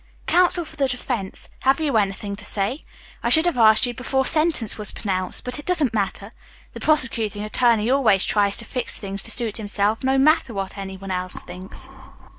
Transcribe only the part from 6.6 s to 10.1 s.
The prosecuting attorney always tries to fix things to suit himself,